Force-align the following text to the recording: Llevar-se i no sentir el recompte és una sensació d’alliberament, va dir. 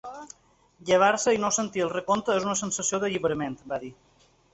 Llevar-se 0.89 1.33
i 1.35 1.39
no 1.43 1.51
sentir 1.57 1.83
el 1.87 1.91
recompte 1.91 2.37
és 2.37 2.47
una 2.47 2.55
sensació 2.63 3.01
d’alliberament, 3.05 3.59
va 3.75 3.79
dir. 3.85 3.93